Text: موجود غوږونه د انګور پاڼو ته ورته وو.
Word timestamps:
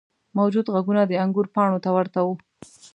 موجود 0.37 0.65
غوږونه 0.73 1.01
د 1.05 1.11
انګور 1.23 1.47
پاڼو 1.55 1.77
ته 1.83 1.89
ورته 1.97 2.19
وو. 2.25 2.33